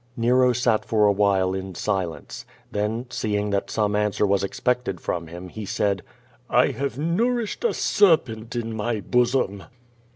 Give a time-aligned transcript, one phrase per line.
[0.17, 2.43] Nero sat for a while in silence.
[2.71, 6.01] Then seeing that some answer was expected from him, he said:
[6.49, 9.65] "I have nourished a serpent in my bosom."